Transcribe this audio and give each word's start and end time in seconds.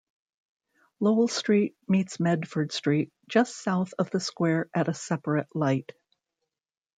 Lowell 0.99 1.27
Street 1.27 1.75
meets 1.87 2.19
Medford 2.19 2.71
Street 2.71 3.11
just 3.29 3.55
south 3.55 3.93
of 3.99 4.09
the 4.09 4.19
square 4.19 4.67
at 4.73 4.87
a 4.87 4.95
separate 4.95 5.47
light. 5.55 5.91